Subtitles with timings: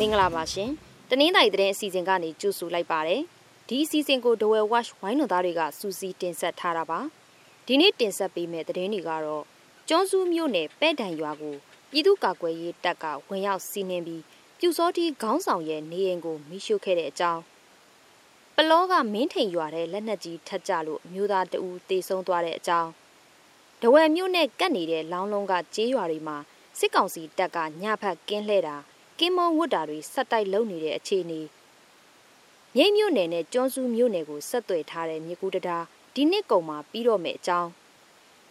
[0.00, 0.70] မင်္ဂလာပါရှင်
[1.10, 3.22] တနင်္သာရီသတင်းအစီအစဉ်ကနေကြိုဆိုလိုက်ပါတယ်
[3.68, 7.00] ဒီအစီအစဉ်ကို The Well Watch ဝိုင်းတော်သားတွေကစူးစီးတင်ဆက်ထားတာပါ
[7.66, 9.44] ဒီနေ့တင်ဆက်ပေးမယ့်သတင်းတွေကတော့
[9.88, 11.56] ကျွန်းစုမြို့နယ်ပဲ့တံရွာကို
[11.90, 14.22] ပြည်သူ့ကာကွယ်ရေးတပ်ကဝင်ရောက်စီးနင်းပြီး
[14.58, 17.42] ပြူစောတိခေါင်းဆောင်ရဲ့နေအိမ်ကိုမိရှို့ခဲ့တဲ့အကြောင်း
[18.56, 22.90] ပလောကမင်းထိန်ရွာတဲ့လက်နက်ကြီးထက်ကြလို့မျိုးသားတအူတေဆုံးသွားတဲ့အကြောင်း
[23.82, 26.36] ဒဝယ်မြို့နဲ့ကပ်နေတဲ့လောင်းလုံးကကျေးရွာတွေမှာ
[26.78, 28.76] စစ်ကောင်စီတပ်ကညဖက်ကင်းလှဲတာ
[29.18, 31.40] ကင်းမုံဝတ်တာတွေဆက်တိုက်လုပ်နေတဲ့အခြေအနေ
[32.76, 35.78] မြိတ်မြို့နယ်နဲ့ကျွန်းစုမြို့နယ်ကိုဆက်သွယ်ထားတဲ့မြေကူတတာ
[36.14, 37.70] ဒီနှစ်ကုန်မှာပြီးတော့မယ်အကြောင်း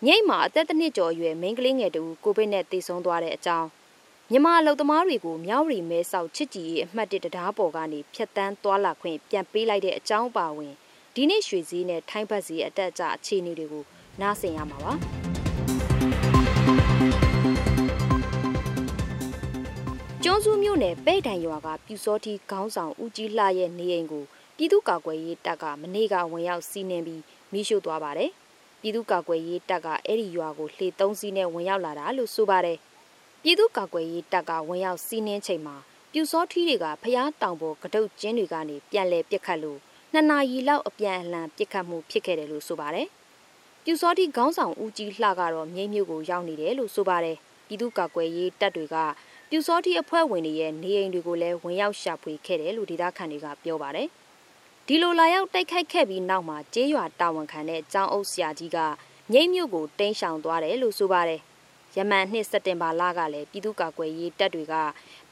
[0.06, 3.68] မြိတ်မှာအသက်တစ်နှစ်ကျော်အရွယ်မိန်းကလေးငယ်တူကိုဗစ်နဲ့သေဆုံးသွားတဲ့အကြောင်း
[4.32, 10.74] မြန်မာအလုပ်သမားတွေကိုမြောက်ရီမဲဆောက်ချစ်ကြည်ရေးအမှတ်1တရားပေါ်ကနေဖျက်တမ်းသွားလာခွင့်ပြန်ပေးလိုက်တဲ့အကြောင်းပါဝင်
[11.16, 13.84] ဒီနေ့ရွှေစည်းနဲ့ထိုင်းဘတ်စည်းအတက်အကျအခြေအနေတွေကို
[14.22, 14.94] နားဆင်ရမှာပါ
[20.38, 24.26] န်းစုမြို့နယ်ပဲ့တံရွာကပြူစောတိခေါင်းဆောင်ဦးကြီးလှရဲ့နေအိမ်ကို
[24.58, 28.32] ပြည်သူ့ကာကွယ်ရေးတပ်ကမနေ့ကဝင်ရောက်စီးနင်းပြီးမိရှို့သွားပါတယ်။
[28.82, 32.78] ပြည်သူ့ကာကွယ်ရေးတပ်ကအဲ့ဒီရွာကိုလှေသုံးစီးနဲ့ဝင်ရောက်လာတာလို့ဆိုပါတယ်။
[33.42, 35.76] ပြည်သူ့ကာကွယ်ရေးတပ်ကဝင်ရောက်စီးနင်းချိန်မှာ
[36.12, 39.80] ပြူစောထီးတွေကဖျားတောင်ပေါ်ကတုတ်ကျင်းတွေကနေပြန်လဲပစ်ခတ်လို့
[40.14, 43.08] နှစ်နာရီလောက်အပြန်အလှန်ပစ်ခတ်မှုဖြစ်ခဲ့တယ်လို့ဆိုပါတယ်။
[43.84, 48.98] ပြူစောထီးခေါင်းဆောင်ဦးကြီးလှကတော့မြိတ်မြို့ကိုရောက်နေတယ်လို့ဆိုပါတယ်။ပြည်သူ့ကာကွယ်ရေးတပ်တွေက
[49.52, 54.08] ပြူစောတိအဖွဲ့ဝင်တွေရဲ့နေအိမ်တွေကိုလည်းဝင်ရောက်ရှာဖွေခဲ့တယ်လို့ဒေသခံတွေကပြောပါတယ်။
[54.88, 58.78] ဒီလိုလာရောက်တိုက်ခိုက်ခဲ့ပြီးနောက်မှာကျေးရွာတာဝန်ခံတဲ့ကျောင်းအုပ်ဆရာကြီးက
[59.32, 61.42] မြိတ်မြို့ကိုတင်းရှောင်သွားတယ်လို့ဆိုပါတယ်။
[61.98, 64.74] ယမန်နှစ်စက်တင်ဘာလကလည်းပြည်သူ့ကာကွယ်ရေးတပ်တွေက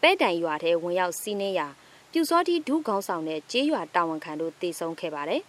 [0.01, 1.67] ပဲ့တံရွာထဲဝင်ရောက်စီးနင်းရာ
[2.11, 5.41] ပြူစောတိဒုခေါင်းဆောင်တဲ့ကျေးရွာတာဝန်ခံတို့တေဆုံးခဲ့ပါတယ်။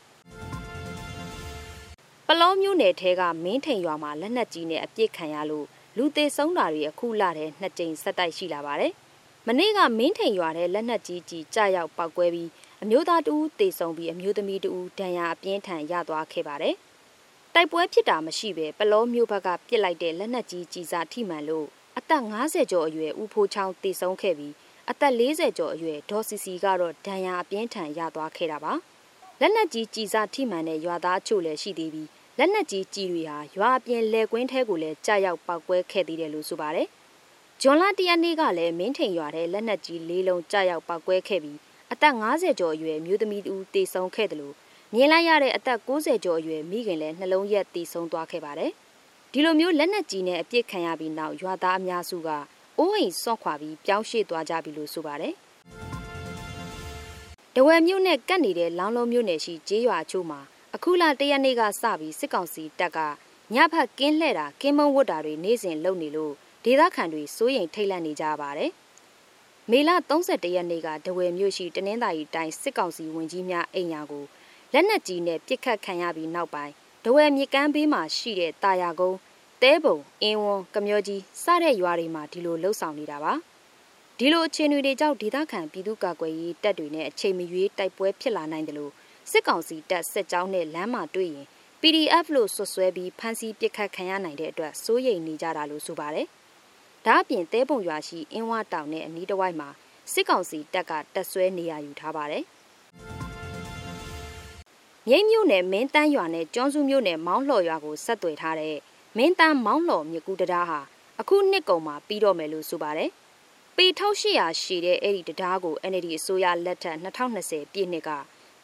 [2.27, 5.67] ပလောမျိုးနယ်ထဲကမင်းထိန်ရွာမှာလက်နက်ကြီးနဲ့အပြစ်ခံရလို့
[5.99, 8.93] လူသေးဆုံးတာတွေအခုလထဲနှစ်ကြိမ်ဆက်တိုက်ရှိလာပါတယ်။
[9.47, 12.51] မနေ့ကမင်းထိန်ရွာတဲ့လက်နက်ကြီးကြီးကြရောက်ပောက်ကွဲပြီး
[12.83, 16.75] အမျိုးသားတဦးသေဆုံးပြီးအမျိုးသမီးတဦးဒဏ်ရာအပြင်းထန်ရသွားခဲ့ပါတယ်။
[17.55, 21.67] တိုက်ပွဲဖြစ်တာမရှိဘဲပလောမျိုးဘက်ကပစ်လိုက်တဲ့လက်နက်ကြီးကြီးစားထိမှန်လို့
[21.99, 24.55] အသက်50ကျော်အရွယ်ဦးဖိုးချောင်းသေဆုံးခဲ့ပြီး
[24.91, 28.73] အသက်40ကျော်အရွယ်ဒေါ်စီစီကတော့ဒဏ်ရာအပြင်းထန်ရသွားခဲ့တာပါ။
[29.41, 32.09] လက်နက်ကြီးကြီးစားထိမှန်တဲ့ရွာသားအချို့လည်းရှိသေးပြီး
[32.39, 36.89] လက်နက်ကြီးကြီးတွေဟာရွာအပြင်လဲကွင်းထဲကိုလည်းကြာရောက်ပောက်ကွဲခဲ့သေးတယ်လို့ဆိုပါတယ်။
[37.61, 41.59] ဂျွန်လာတရနေ့ကလည်းမင်းထိန်ရွာတဲ့လက်နက်ကြီးလေးလုံးကြာရောက်ပောက်ကွဲခဲ့ပြီး
[41.93, 44.55] အသက်50ကျော်အရွယ်မျိုးသမီးတူတေဆုံးခဲ့တယ်လို့
[44.95, 48.71] မြင်လိုက်ရတဲ့အသက်60ကျော်အရွယ်မိခင်လည်းနှလုံးရက်တေဆုံးသွားခဲ့ပါတယ်။
[49.33, 52.29] ဒီလိုမျိုးလက်နက်ကြီးနဲ့အပြစ်ခံရပြီးနောက်ရွာသားအများစုက
[52.79, 55.35] အိုးအိမ်စွန့်ခွာပြီးပြောင်းရွှေ့သွားကြပြီလို့ဆိုပါတယ်။
[57.55, 60.41] တဝယ်မြို့နဲ့ကပ်နေတဲ့လောင်းလုံးမြို့နယ်ရှိကျေးရွာအချို့မှာ
[60.79, 62.99] အခုလတရက်နေ့ကစပြီးစစ်ကောင်စီတပ်က
[63.55, 68.71] ညဖက်ကင်းလှဲ့တာကင်းမုံဝတ်တာတွေနေ့စဉ်လုပ်နေလို့ဒေသခံတွေစိုးရိမ်ထိတ်လန့်နေကြပါတယ်။
[69.71, 74.25] မေလ31ရက်နေ့ကဒဝယ်မြို့ရှိတနင်္သာရီတိုင်းစစ်ကောင်စီဝင်ကြီးများအိမ်ယာကို
[74.73, 76.73] လက်နက်ကြီးနဲ့ပစ်ခတ်ခံရပြီးနောက်ပိုင်း
[77.05, 79.19] ဒဝယ်မြကမ်းဘေးမှာရှိတဲ့တာယာကုန်း
[79.63, 83.33] တဲပုံအင်းဝွန်ကမျောကြီးစတဲ့ရွာတွေမှာဒီလိုလှုပ်ဆောင်နေတာပါ။
[84.19, 88.93] ဒီလိုအခြေအနေတွေကြောင့်ဒေသခံပြည်သူ့ကာကွယ်ရေးတပ်တွေနဲ့အချိန်မရွေးတိုက်ပွဲဖြစ်လာနိုင်တယ်လို့
[89.31, 91.47] စစ်ကောင်စီတပ်စစ်ကြောင်းနဲ့လမ်းမှာတွေ့ရင်
[91.81, 96.27] PDF လို့ဆွဆွဲပြီးဖမ်းဆီးပစ်ခတ်ခံရနိုင်တဲ့အတွက်စိုးရိမ်နေကြတာလို့ဆိုပါတယ်။
[97.07, 99.69] ဒါအပြင်တဲပုံရွာရှိအင်းဝတောင်နဲ့အနီးတစ်ဝိုက်မှာ
[100.13, 102.45] စစ်ကောင်စီတပ်ကတပ်ဆွဲနေရယူထားပါတယ်။
[105.09, 108.77] မြိတ်မြို့နယ်မင်းတန်းရွာနဲ့ကျွန်းစုမြို့နယ်မောင်းလှော်ရွာကိုဆက်သွယ်ထားတဲ့
[109.17, 110.81] မင်းတန်းမောင်းလှော်မြကူတရားဟာ
[111.21, 113.11] အခုနှစ်ကုန်မှာပြီးတော့မယ်လို့ဆိုပါတယ်။
[113.77, 118.11] ပေ1800ရှိတဲ့အဲ့ဒီတရားကို NLD အစိုးရလက်ထက်2020ပြည့်နှစ်က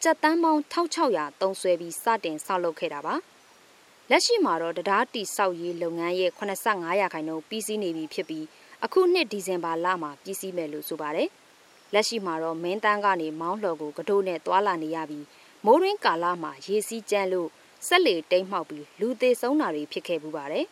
[0.05, 3.15] ကြက်တန်းပေါင်း1600သုံးဆွဲပြီးစတင်ဆောက်လုပ်ခဲ့တာပါ
[4.09, 8.45] လက်ရှိမှာတော့တရားတီဆောက်ရေးလုပ်ငန်းရဲ့85ရာခိုင်နှုန်းပြီးစီးနေပြီဖြစ်ပြီး
[8.83, 11.29] အခုနှစ်ဒီဇင်ဘာလမှာပြီးစီးမယ်လို့ဆိုပါတယ်
[11.93, 15.25] လက်ရှိမှာတော့မင်းတန်းကနေမောင်းလှော်ကိုကတိုးနဲ့သွာလာနေရပြီး
[15.65, 17.49] မိုးရင်းကာလမှာရေစီးကြမ်းလို့
[17.87, 20.65] ဆက်လေတိမ်မှောက်ပြီးလူသေးဆုံးတာတွေဖြစ်ခဲ့ပူပါတယ်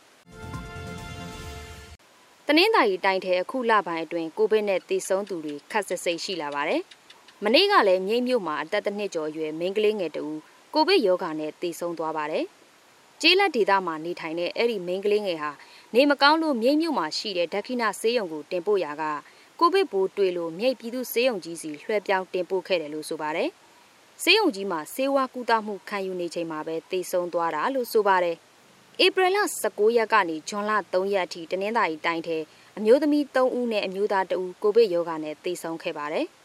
[2.48, 6.84] တနင်္သာရီတိုင်းထဲအခုလပိုင်းအတွင်းကိုဗစ်နဲ့သေဆုံးသူတွေခက်ဆစ်စိတ်ရှိလာပါတယ်။
[7.46, 10.26] မနေ့ကလည်းမြိတ်မြို့မှာအသက်တစ်နှစ်ကျော်အရွယ်မိန်းကလေးငယ်တူ
[10.74, 12.46] ကိုဗစ်ရောဂါနဲ့သေဆုံးသွားပါတယ်။
[13.22, 15.52] ကျေးလက်ဒေသမှာနေထိုင်တဲ့အဲ့ဒီမိန်းကလေးငယ်ဟာ
[15.96, 19.04] နေမကောင်းလို့မြိတ်မြို့မှာရှိတဲ့ဒက္ခိဏဆေးရုံကိုတင်ပို့ရာက
[19.60, 23.50] ကိုဗစ်ပိုးတွေ့လို့မြိတ်ပြည်သူဆေးရုံကြီးစီလွှဲပြောင်းတင်ပို့ခဲ့တယ်လို့ဆိုပါတယ်။
[24.24, 28.38] ဆေးရုံကြီးမှာဆေးဝါးကုသမှုခံယူနေချိန်မှာပဲသေဆုံးသွားတာလို့ဆိုပါတယ်။
[29.06, 32.38] ဧပြီလ19ရက်ကနေဇွန်လ3ရက်အထိတနင်္သာရီတိုင်းထဲ
[32.78, 36.28] အမျိုးသမီး3ဦးနဲ့အမျိုးသား2ဦးကိုဗစ်ရောဂါနဲ့သေဆုံးခဲ့ပါတယ်။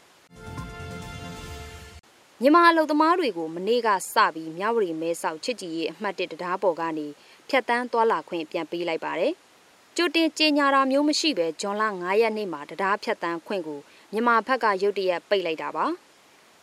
[2.41, 7.07] မြန်မာအလုပ်သမားတွေကိုမနေ့ကစပြီးမြဝတီမဲဆောက်ချစ်ကြည်ရေးအမှတ်၁တရားပေါ်ကနေ
[7.49, 9.33] ဖြတ်တန်းသွားလာခွင့်ပြန်ပေးလိုက်ပါတယ်။
[9.97, 13.79] ကြိုတင်ကြေညာတာမျိုးမရှိဘဲဂျွန်လ9ရက်နေ့မှာတရားဖြတ်တန်းခွင့်ကို
[14.11, 15.85] မြန်မာဘက်ကရုတ်တရက်ပိတ်လိုက်တာပါ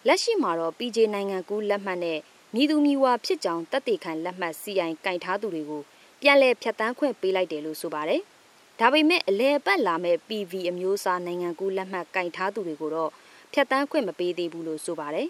[0.07, 2.19] လက်ရှိမှာတော့ PJ နိုင်ငံကူးလက်မှတ်နဲ့
[2.55, 5.83] မြည်သူမြည်ဝါဖြစ်ကြောင်းတက်တေခံလက်မှတ် CI ကင်ထားသူတွေကို
[6.21, 8.23] ပြန်လည်ဖြတ်တန်းခွင့်ပေးလိုက်တယ်လို့ဆိုပါတယ်
[8.81, 13.11] ဒါပေမဲ့အလဲပတ်လာမဲ့ PV အမျိုးအစားနိုင်ငံကူးလက်မှတ်ကင်ထားသူတွေကိုတော့
[13.53, 15.29] ဖြတ်တန်းခွင့်မပေးသေးဘူးလို့ဆိုပါတယ်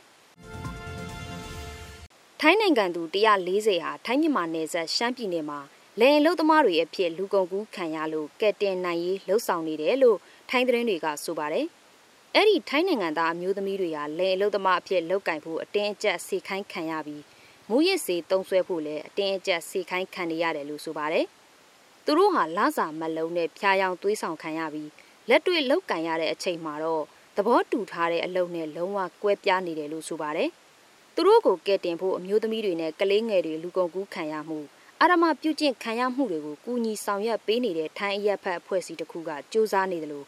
[2.41, 3.03] ထိုင်းနိုင်ငံသူ
[3.47, 5.61] 140ဟာထိုင်းမြန်မာနယ်စပ်ရှမ်းပြည်နယ်မှာ
[6.01, 10.19] လယ်လုံသမားတွေအဖြစ်လူကုန်ကူးခံရလို့ကက်တင်နိုင်ရေးလှုပ်ဆောင်နေတယ်လို့
[10.51, 11.67] ထိုင်းသတင်းတွေကဆိုပါတယ်။
[12.35, 17.23] အဲ့ဒီထိုင်းနိုင်ငံသားအမျိုးသမီးတွေကလယ်လုံသမားအဖြစ်လောက်ကင်ဖို့အတင်းအကျပ်စေခိုင်းခံရပြီး
[17.69, 21.27] မူရစ်စေတုံးဆွဲဖို့လည်းအတင်းအကျပ်စေခိုင်းခံနေရတယ်လို့ဆိုပါတယ်။
[22.05, 24.91] သူတို့ဟာလစာမလုံးနဲ့ဖျားယောင်သွေးဆောင်ခံရပြီး
[25.29, 27.05] လက်တွေ့လောက်ကင်ရတဲ့အချိန်မှာတော့
[27.37, 30.51] သဘောတူထားတဲ့အလုပ်နဲ့လုံးဝကွဲပြားနေတယ်လို့ဆိုပါတယ်။
[31.15, 34.59] သူတို့ကိုကဲတင်ဖို့အမျိုးသမီးတွေနဲ့ကလေးငယ်တွေလူကုန်ကူးခံရမှု
[35.01, 40.27] အာရမပြုကျင့်ခံရမှုတွေကိုကူညီဆောင်ရွက်ပေးနေတဲ့ထိုင်းအရက်ဖက်အဖွဲ့အစည်းတစ်ခုကစ조사နေတယ်လို့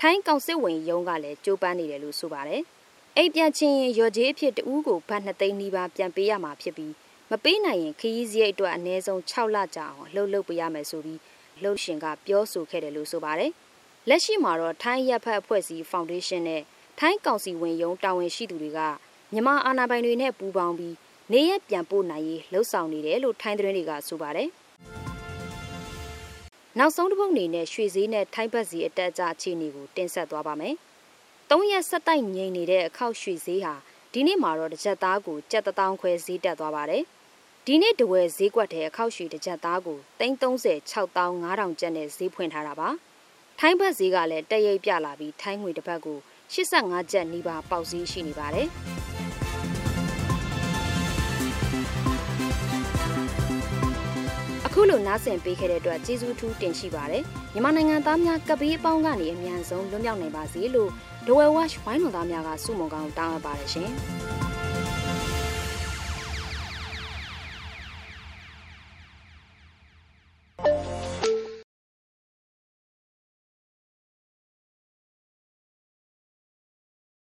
[0.00, 2.62] ထိုင်းကောင်စစ်ဝင်ရုံးကလည်းကြိုးပမ်းနေတယ်လို့ဆိုပါတယ်။
[3.16, 6.92] အိမ်ပြန်ချင်းရော်ကြေးအဖြစ်တူးကိုဘတ်2သိန်းနီးပါးပြန်ပေးရမှာဖြစ်ပြီး
[7.30, 11.20] မပေးနိုင်ရင်ခရီးစရိတ်အတွက်အနည်းဆုံး6လကြာအောင်လှုပ်လှုပ်ပေးရမယ်ဆိုပြီး
[11.62, 13.52] လှုပ်ရှင်ကပြောဆိုခဲ့တယ်လို့ဆိုပါတယ်။
[14.08, 16.62] လက်ရှိမှာတော့ထိုင်းရက်ဖက်အဖွဲ့အစည်းဖောင်ဒေးရှင်းနဲ့
[16.98, 18.80] ထိုင်းကောင်စီဝင်ရုံးတာဝန်ရှိသူတွေက
[19.32, 20.94] မြန်မာအာဏာပိုင်တွေနဲ့ပူးပေါင်းပြီး
[21.32, 24.48] နေရပြန်ပို့နိုင်ရေးလှုံ့ဆော်နေတယ်လို့ထိုင်းသတင်းတွေကဆိုပါတယ်။
[26.78, 30.74] နောက်ဆုံးတစ်ပုတ်အနေနဲ့ရွှေဈေးနဲ့ထိုင်းဘတ်ဈေးအတက်အကျအခြေအနေကိုတင်ဆက်သွားပါမယ်။
[31.50, 33.74] ၃ရက်ဆက်တိုက်ငြိမ်နေတဲ့အခောက်ရွှေဈေးဟာ
[34.12, 37.02] ဒီနေ့မှာတော့တစ်ကြက်သားကိုကြက်တောင်ခွဲဈေးတက်သွားပါတယ်။
[37.66, 42.90] ဒီနေ့တဝယ်ဈေးကွက်တဲ့အခောက်ရွှေတစ်ကြက်သားကို330 6500ကျပ်နဲ့ဈေးဖွင့်ထားတာပါ။
[43.58, 46.18] ထိုင်းဘတ်ဈေးကလည်းတက်ရိပ်ပြလာပြီးထိုင်းငွေတစ်ပတ်ကို
[46.54, 48.68] 85ကျပ်နီးပါးပေါက်ဈေးရှိနေပါတယ်။
[54.74, 57.22] အခုလိုနားဆင်ပေးခဲ့တဲ့အတွက်ကျေးဇူးထူးတင်ရှိပါတယ်
[57.52, 60.90] မြန်မာနိုင်ငံသားများကပေးအပေါင်းကနေအမြန်ဆုံးလွတ်မြောက်နိုင်ပါစေလို့
[61.26, 63.90] ဒဝဲဝက်ဝိုင်းတော်သားများကဆုမွန်ကောင်းတောင်းအပ်ပါတယ်ရှင်